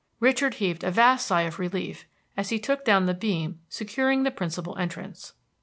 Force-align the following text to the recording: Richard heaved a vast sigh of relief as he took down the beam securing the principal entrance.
Richard 0.19 0.55
heaved 0.55 0.83
a 0.83 0.89
vast 0.89 1.27
sigh 1.27 1.43
of 1.43 1.59
relief 1.59 2.05
as 2.35 2.49
he 2.49 2.57
took 2.57 2.83
down 2.83 3.05
the 3.05 3.13
beam 3.13 3.59
securing 3.69 4.23
the 4.23 4.31
principal 4.31 4.75
entrance. 4.79 5.33